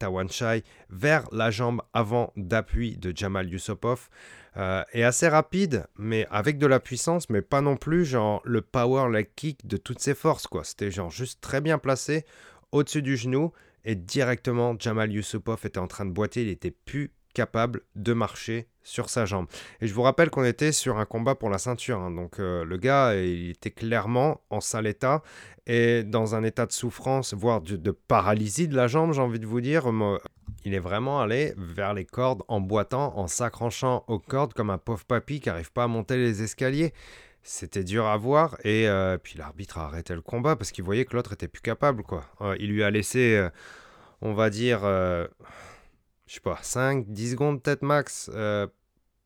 [0.00, 4.08] Tawan Chai vers la jambe avant d'appui de Jamal Yusupov,
[4.56, 9.12] est assez rapide, mais avec de la puissance, mais pas non plus genre le power
[9.12, 10.48] leg kick de toutes ses forces.
[10.48, 10.64] quoi.
[10.64, 12.24] C'était genre juste très bien placé
[12.72, 13.52] au-dessus du genou.
[13.84, 18.68] Et directement, Jamal Yusupov était en train de boiter, il était plus capable de marcher
[18.82, 19.46] sur sa jambe.
[19.80, 22.00] Et je vous rappelle qu'on était sur un combat pour la ceinture.
[22.00, 22.10] Hein.
[22.10, 25.22] donc euh, le gars, il était clairement en sale état
[25.66, 29.46] et dans un état de souffrance, voire de, paralysie de la jambe, j'ai envie de
[29.46, 29.84] vous dire.
[30.64, 34.78] Il est vraiment allé vers les cordes en boitant, en s'accrochant aux cordes comme un
[34.78, 36.92] pauvre papy qui n'arrive pas à monter les escaliers.
[37.42, 41.06] C'était dur à voir et euh, puis l'arbitre a arrêté le combat parce qu'il voyait
[41.06, 42.02] que l'autre était plus capable.
[42.02, 42.24] quoi.
[42.42, 43.48] Euh, il lui a laissé,
[44.20, 44.80] on va dire
[46.30, 48.68] je sais pas, 5, 10 secondes peut-être max euh,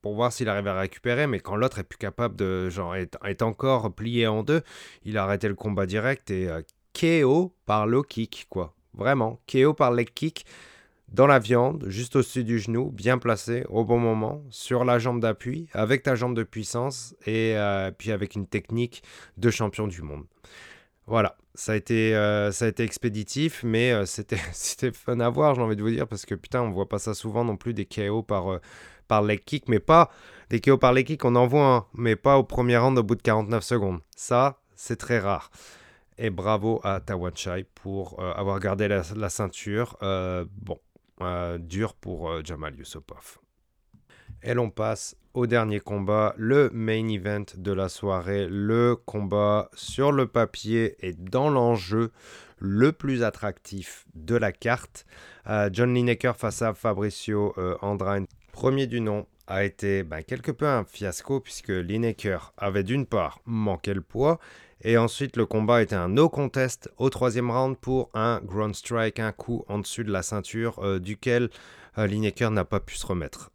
[0.01, 3.43] pour voir s'il arrive à récupérer, mais quand l'autre est plus capable de, genre, est,
[3.43, 4.63] encore plié en deux,
[5.05, 6.63] il a arrêté le combat direct et euh,
[6.99, 8.75] KO par low kick, quoi.
[8.95, 10.47] Vraiment, KO par leg kick
[11.09, 15.21] dans la viande, juste au-dessus du genou, bien placé, au bon moment, sur la jambe
[15.21, 19.03] d'appui, avec ta jambe de puissance et euh, puis avec une technique
[19.37, 20.25] de champion du monde.
[21.07, 25.29] Voilà, ça a été, euh, ça a été expéditif, mais euh, c'était, c'était fun à
[25.29, 27.57] voir, j'ai envie de vous dire, parce que putain, on voit pas ça souvent non
[27.57, 28.61] plus, des KO par, euh,
[29.09, 30.11] par leg kick, mais pas
[30.51, 33.03] des KO par leg kick, on en voit un, mais pas au premier round au
[33.03, 34.01] bout de 49 secondes.
[34.17, 35.51] Ça, c'est très rare.
[36.19, 39.99] Et bravo à Tawanchai pour avoir gardé la, la ceinture.
[40.01, 40.79] bon,
[41.59, 43.44] dur pour Jamal Yusupov.
[44.45, 50.13] Et l'on passe au dernier combat, le main event de la soirée, le combat sur
[50.13, 52.13] le papier et dans l'enjeu
[52.59, 55.07] le plus attractif de la carte.
[55.49, 60.51] Euh, John Lineker face à Fabricio euh, Andrade, premier du nom, a été ben, quelque
[60.51, 64.39] peu un fiasco puisque Lineker avait d'une part manqué le poids
[64.83, 69.19] et ensuite le combat était un no contest au troisième round pour un ground strike,
[69.21, 71.51] un coup en dessus de la ceinture euh, duquel
[71.99, 73.51] euh, Lineker n'a pas pu se remettre.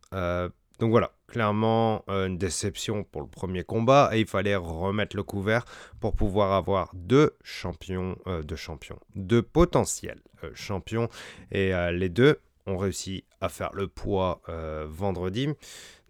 [0.79, 5.65] Donc voilà, clairement une déception pour le premier combat et il fallait remettre le couvert
[5.99, 10.21] pour pouvoir avoir deux champions, deux champions, deux potentiels
[10.53, 11.09] champions
[11.51, 12.39] et les deux
[12.69, 15.49] ont réussi à faire le poids euh, vendredi.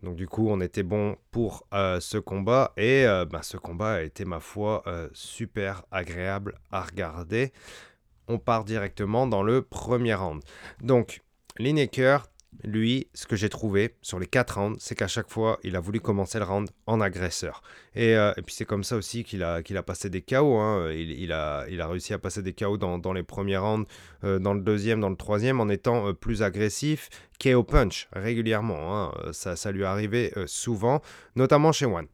[0.03, 3.95] Donc du coup, on était bon pour euh, ce combat et euh, bah, ce combat
[3.95, 7.51] a été, ma foi, super agréable à regarder.
[8.27, 10.43] On part directement dans le premier round.
[10.81, 11.21] Donc,
[11.57, 12.27] Lineker
[12.63, 15.79] lui, ce que j'ai trouvé sur les 4 rounds, c'est qu'à chaque fois, il a
[15.79, 17.61] voulu commencer le round en agresseur.
[17.95, 20.57] Et, euh, puis c'est comme ça aussi qu'il a, passé des KO.
[20.57, 20.91] Hein.
[20.91, 23.87] Il, a, réussi à passer des KO dans, les premiers rounds,
[24.23, 27.09] euh, dans le deuxième, dans le troisième, en étant euh, plus agressif.
[27.41, 29.07] KO punch régulièrement.
[29.07, 29.31] Hein.
[29.31, 31.01] Ça, lui arrivait souvent,
[31.35, 32.07] notamment chez One.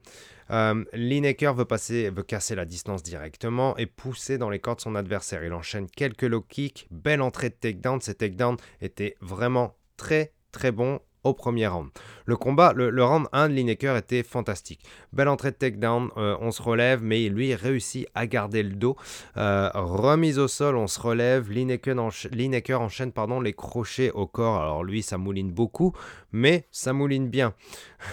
[0.93, 5.43] Lineker veut, passer, veut casser la distance directement et pousser dans les cordes son adversaire.
[5.43, 7.99] Il enchaîne quelques low kicks, belle entrée de takedown.
[7.99, 11.89] Ces takedowns étaient vraiment très très bon au premier round.
[12.25, 14.85] Le combat, le, round 1 de Lineker était fantastique.
[15.11, 18.95] Belle entrée de takedown, euh, on se relève, mais lui réussit à garder le dos.
[19.35, 21.49] Euh, remise au sol, on se relève.
[21.51, 24.61] Lineker, enchaîne pardon, les crochets au corps.
[24.61, 25.93] Alors lui, ça mouline beaucoup,
[26.31, 27.53] mais ça mouline bien.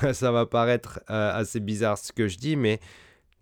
[0.13, 2.81] ça va paraître euh, assez bizarre ce que je dis, mais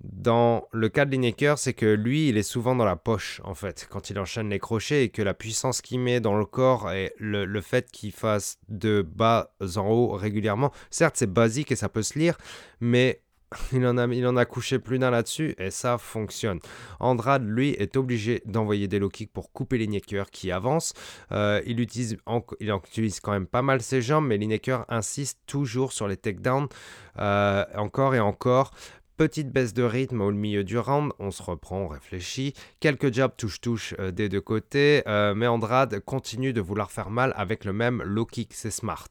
[0.02, 3.54] dans le cas de Lineker, c'est que lui, il est souvent dans la poche, en
[3.54, 6.90] fait, quand il enchaîne les crochets et que la puissance qu'il met dans le corps
[6.90, 11.90] et le, fait qu'il fasse de bas en haut régulièrement, certes, c'est basique et ça
[11.90, 12.38] peut se lire,
[12.80, 13.20] mais
[13.72, 16.60] il en a, il en a couché plus d'un là-dessus et ça fonctionne.
[17.00, 20.94] Andrade, lui, est obligé d'envoyer des low kicks pour couper Lineker qui avance.
[21.32, 22.16] Euh, il, utilise
[22.60, 26.68] il utilise quand même pas mal ses jambes, mais Lineker insiste toujours sur les takedowns,
[27.18, 28.70] euh, encore et encore.
[29.20, 32.54] Petite baisse de rythme au milieu du round, on se reprend, on réfléchit.
[32.80, 37.34] Quelques jabs touche-touche euh, des deux côtés, euh, mais Andrade continue de vouloir faire mal
[37.36, 39.10] avec le même low kick, c'est smart.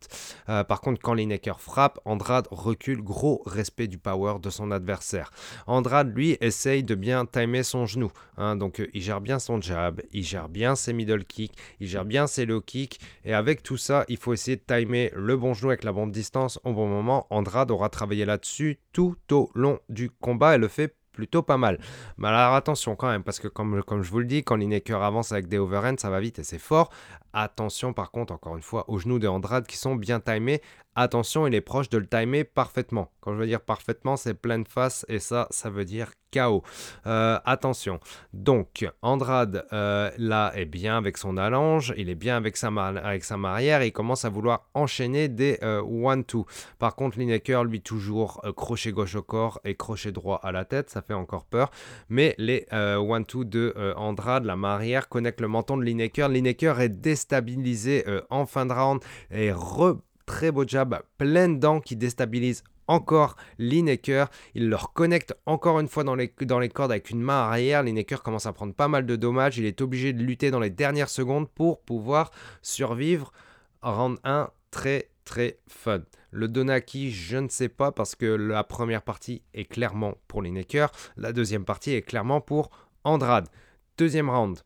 [0.49, 5.29] Euh, par contre, quand Lineker frappe, Andrade recule, gros respect du power de son adversaire.
[5.67, 8.11] Andrade, lui, essaye de bien timer son genou.
[8.37, 12.05] Hein, donc, il gère bien son jab, il gère bien ses middle kicks, il gère
[12.05, 12.99] bien ses low kicks.
[13.25, 16.11] Et avec tout ça, il faut essayer de timer le bon genou avec la bonne
[16.11, 17.27] distance au bon moment.
[17.29, 21.79] Andrade aura travaillé là-dessus tout au long du combat, elle le fait plutôt pas mal.
[22.17, 25.03] Mais alors attention quand même, parce que comme, comme je vous le dis, quand Lineker
[25.03, 26.91] avance avec des overhands, ça va vite et c'est fort.
[27.33, 30.61] Attention par contre, encore une fois, aux genoux de Andrade qui sont bien timés.
[31.01, 33.09] Attention, il est proche de le timer parfaitement.
[33.21, 36.61] Quand je veux dire parfaitement, c'est pleine face et ça, ça veut dire KO.
[37.07, 38.01] Euh, attention.
[38.33, 43.23] Donc, Andrade, euh, là, est bien avec son allonge, il est bien avec sa, avec
[43.23, 46.39] sa marière et il commence à vouloir enchaîner des 1-2.
[46.39, 46.43] Euh,
[46.79, 50.89] Par contre, Lineker, lui, toujours crochet gauche au corps et crochet droit à la tête,
[50.89, 51.71] ça fait encore peur.
[52.09, 56.27] Mais les 1-2 de Andrade, la marière, connecte le menton de Lineker.
[56.27, 59.95] Lineker est déstabilisé en fin de round et re
[60.29, 64.29] très beau jab, plein de dents qui déstabilise encore Lineker.
[64.53, 67.81] Il le reconnecte encore une fois dans les, dans les cordes avec une main arrière.
[67.81, 69.57] Lineker commence à prendre pas mal de dommages.
[69.57, 72.29] Il est obligé de lutter dans les dernières secondes pour pouvoir
[72.61, 73.33] survivre.
[73.81, 76.01] Round 1, très très fun.
[76.29, 80.91] Le Donaki, je ne sais pas parce que la première partie est clairement pour Lineker.
[81.17, 82.69] La deuxième partie est clairement pour
[83.03, 83.47] Andrade.
[83.99, 84.57] Deuxième round.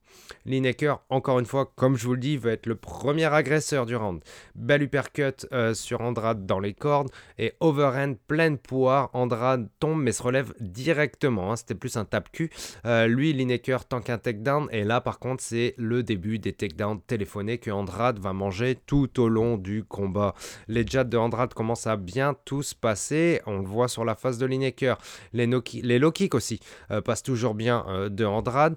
[0.46, 3.96] Lineker, encore une fois, comme je vous le dis, veut être le premier agresseur du
[3.96, 4.22] round.
[4.54, 9.10] Belle uppercut euh, sur Andrade dans les cordes et overhand pleine poire.
[9.14, 11.52] Andrade tombe mais se relève directement.
[11.52, 11.56] Hein.
[11.56, 12.52] C'était plus un tape-cul.
[12.86, 17.02] Euh, lui, Lineker tank un takedown et là, par contre, c'est le début des takedowns
[17.08, 20.36] téléphonés que Andrade va manger tout au long du combat.
[20.68, 23.42] Les jabs de Andrade commencent à bien tous passer.
[23.48, 25.00] On le voit sur la face de Lineker.
[25.32, 25.50] Les,
[25.82, 26.60] les low kicks aussi
[26.92, 28.76] euh, passent toujours bien de Andrade.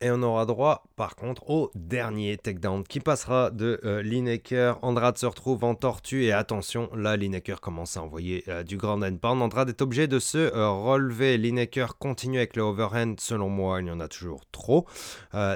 [0.00, 4.78] Et on aura droit par contre au dernier takedown qui passera de euh, Lineker.
[4.82, 9.02] Andrade se retrouve en tortue et attention, là Lineker commence à envoyer euh, du grand
[9.02, 9.40] and pound.
[9.40, 11.38] Andrade est obligé de se euh, relever.
[11.38, 13.14] Lineker continue avec le overhand.
[13.18, 14.86] Selon moi, il y en a toujours trop.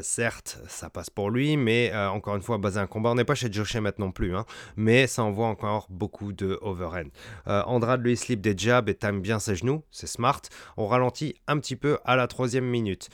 [0.03, 3.35] certes, ça passe pour lui, mais encore une fois, basé un combat, on n'est pas
[3.35, 4.35] chez Josh Emmett non plus.
[4.37, 4.45] Hein,
[4.77, 7.11] mais ça envoie encore beaucoup de overhand.
[7.47, 9.83] Andrade lui slip des jabs et time bien ses genoux.
[9.91, 10.41] C'est smart.
[10.77, 13.11] On ralentit un petit peu à la troisième minute.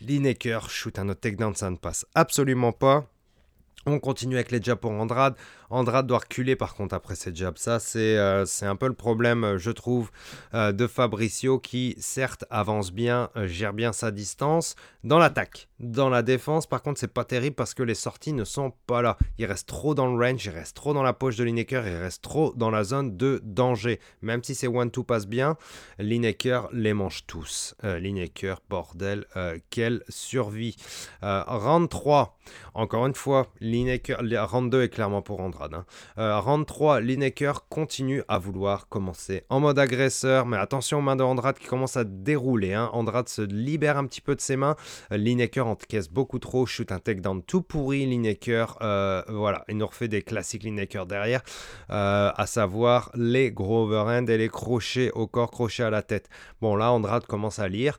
[0.00, 3.06] Lineker shoot un autre takedown, ça ne passe absolument pas.
[3.86, 5.34] On continue avec les jabs pour Andrade.
[5.70, 7.58] Andrade doit reculer par contre après ses jabs.
[7.58, 10.10] Ça, c'est euh, c'est un peu le problème, je trouve,
[10.54, 15.68] euh, de Fabricio qui, certes, avance bien, euh, gère bien sa distance dans l'attaque.
[15.78, 19.02] Dans la défense, par contre, c'est pas terrible parce que les sorties ne sont pas
[19.02, 19.16] là.
[19.38, 21.96] Il reste trop dans le range, il reste trop dans la poche de Lineker, il
[21.96, 24.00] reste trop dans la zone de danger.
[24.22, 25.56] Même si ces one-two passent bien,
[25.98, 27.74] Lineker les mange tous.
[27.82, 29.24] Lineker, bordel,
[29.70, 30.76] quelle survie.
[31.22, 32.36] round 3,
[32.74, 35.57] encore une fois, Lineker, round 2 est clairement pour Andrade.
[35.62, 35.84] Hein.
[36.18, 41.16] Euh, round 3, Lineker continue à vouloir commencer en mode agresseur, mais attention aux mains
[41.16, 42.74] de Andrade qui commence à dérouler.
[42.74, 42.90] Hein.
[42.92, 44.76] Andrade se libère un petit peu de ses mains.
[45.12, 48.06] Euh, Lineker encaisse beaucoup trop, shoot un takedown tout pourri.
[48.06, 51.42] Lineker, euh, voilà, il nous refait des classiques Lineker derrière,
[51.88, 56.28] à savoir les gros overhand et les crochets au corps, crochets à la tête.
[56.60, 57.98] Bon, là, Andrade commence à lire.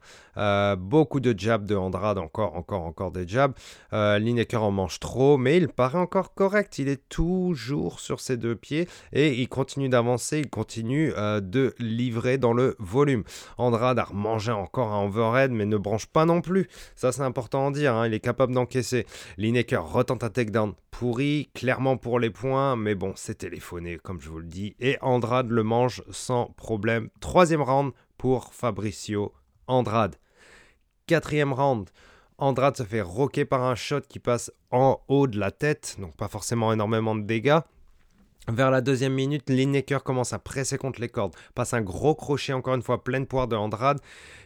[0.78, 3.54] beaucoup de jabs de Andrade, encore, encore, encore des jabs.
[3.92, 6.80] Lineker en mange trop, mais il paraît encore correct.
[6.80, 7.10] Il est
[7.50, 12.54] toujours sur ses deux pieds et il continue d'avancer, il continue euh, de livrer dans
[12.54, 13.24] le volume.
[13.58, 16.68] Andrade a mangé encore un overhead, mais ne branche pas non plus.
[16.96, 17.96] Ça, c'est important à dire.
[17.96, 18.06] Hein.
[18.06, 19.08] Il est capable d'encaisser.
[19.38, 24.30] Lineker retente un takedown pourri, clairement pour les points, mais bon, c'est téléphoné, comme je
[24.30, 24.76] vous le dis.
[24.80, 27.10] Et Andrade le mange sans problème.
[27.20, 29.34] Troisième round pour Fabricio
[29.66, 30.18] Andrade.
[31.08, 31.90] Quatrième round.
[32.40, 36.16] Andrade se fait roquer par un shot qui passe en haut de la tête, donc
[36.16, 37.60] pas forcément énormément de dégâts.
[38.48, 42.54] Vers la deuxième minute, Lineker commence à presser contre les cordes, passe un gros crochet
[42.54, 44.00] encore une fois plein de poire de Andrade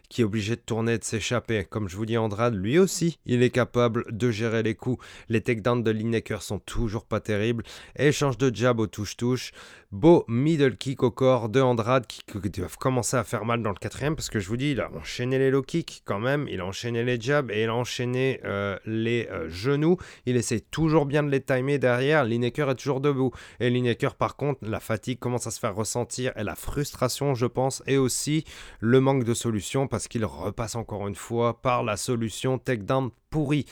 [0.09, 1.65] qui est obligé de tourner, de s'échapper.
[1.65, 5.03] Comme je vous dis, Andrade, lui aussi, il est capable de gérer les coups.
[5.29, 7.63] Les takedowns de Lineker sont toujours pas terribles.
[7.97, 9.51] Échange de jab au touche-touche.
[9.91, 13.75] Beau middle kick au corps de Andrade qui, doivent commencer à faire mal dans le
[13.75, 16.61] quatrième parce que je vous dis, il a enchaîné les low kicks quand même, il
[16.61, 19.97] a enchaîné les jabs et il a enchaîné euh, les euh, genoux.
[20.25, 22.23] Il essaie toujours bien de les timer derrière.
[22.23, 23.33] Lineker est toujours debout.
[23.59, 27.45] Et Lineker, par contre, la fatigue commence à se faire ressentir et la frustration, je
[27.45, 28.45] pense, et aussi
[28.79, 33.67] le manque de solution parce qu'il repasse encore une fois par la solution takedown pourri.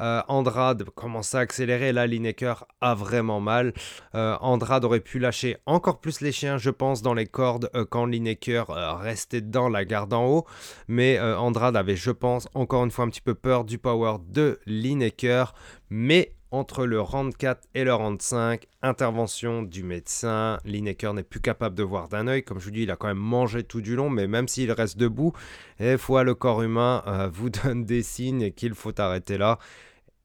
[0.00, 3.74] Euh, Andrade commence à accélérer, là Lineker a vraiment mal.
[4.14, 7.84] Euh, Andrade aurait pu lâcher encore plus les chiens, je pense, dans les cordes euh,
[7.84, 8.68] quand Lineker
[9.02, 10.46] restait dans la garde en haut.
[10.88, 14.58] Mais Andrade avait, je pense, encore une fois un petit peu peur du power de
[14.64, 15.52] Lineker.
[15.90, 20.58] Mais entre le round 4 et le round 5, intervention du médecin.
[20.64, 22.44] Lineker n'est plus capable de voir d'un œil.
[22.44, 24.70] Comme je vous dis, il a quand même mangé tout du long, mais même s'il
[24.72, 25.32] reste debout,
[25.78, 29.58] des fois le corps humain euh, vous donne des signes qu'il faut arrêter là.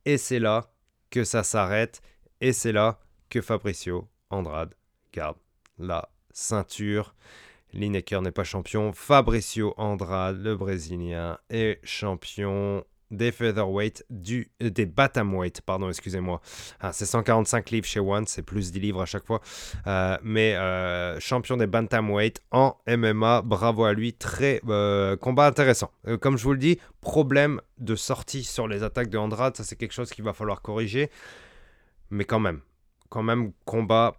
[0.05, 0.71] Et c'est là
[1.09, 2.01] que ça s'arrête.
[2.39, 4.73] Et c'est là que Fabricio Andrade
[5.13, 5.37] garde
[5.77, 7.15] la ceinture.
[7.73, 8.91] Lineker n'est pas champion.
[8.93, 16.41] Fabricio Andrade, le Brésilien, est champion des featherweight, du, euh, des bantamweight, pardon, excusez-moi.
[16.79, 19.41] Ah, c'est 145 livres chez One, c'est plus 10 livres à chaque fois.
[19.87, 24.61] Euh, mais euh, champion des bantamweight en MMA, bravo à lui, très
[25.19, 25.91] combat intéressant.
[26.21, 29.75] comme je vous le dis, problème de sortie sur les attaques de Andrade, ça c'est
[29.75, 31.09] quelque chose qu'il va falloir corriger.
[32.09, 32.61] Mais quand même,
[33.09, 34.15] quand même, combat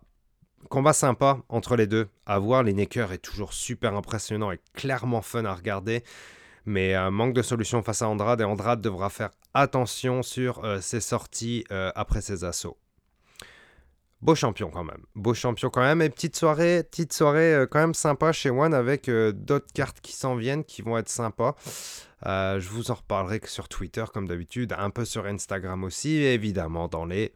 [0.69, 2.09] Combat sympa entre les deux.
[2.25, 6.05] À voir, les est toujours super impressionnant et clairement fun à regarder
[6.65, 10.81] mais un manque de solution face à Andrade et Andrade devra faire attention sur euh,
[10.81, 12.79] ses sorties euh, après ses assauts.
[14.21, 17.81] Beau champion quand même, beau champion quand même et petite soirée, petite soirée euh, quand
[17.81, 21.57] même sympa chez One avec d'autres cartes qui s'en viennent qui vont être sympas.
[22.25, 27.05] je vous en reparlerai sur Twitter comme d'habitude, un peu sur Instagram aussi évidemment dans
[27.05, 27.33] les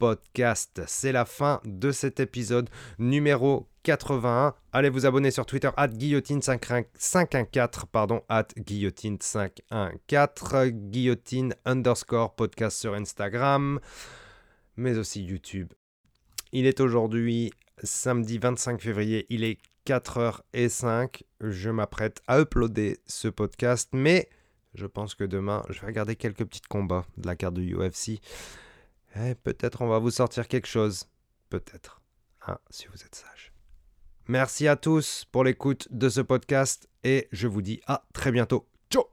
[0.00, 0.82] podcast.
[0.86, 4.54] C'est la fin de cet épisode numéro 81.
[4.72, 13.78] Allez vous abonner sur Twitter, at guillotine514, pardon, at guillotine514, guillotine underscore podcast sur Instagram,
[14.76, 15.74] mais aussi YouTube.
[16.52, 21.24] Il est aujourd'hui samedi 25 février, il est 4h05.
[21.42, 24.30] Je m'apprête à uploader ce podcast, mais
[24.72, 28.22] je pense que demain, je vais regarder quelques petits combats de la carte du UFC.
[29.16, 31.06] Eh, peut-être on va vous sortir quelque chose.
[31.48, 32.00] Peut-être.
[32.46, 33.52] Hein, si vous êtes sage.
[34.28, 38.68] Merci à tous pour l'écoute de ce podcast et je vous dis à très bientôt.
[38.90, 39.06] Ciao